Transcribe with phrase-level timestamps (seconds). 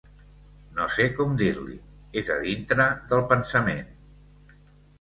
[0.79, 1.77] No sé com dir-li.
[2.23, 3.95] És a dintre del pensament.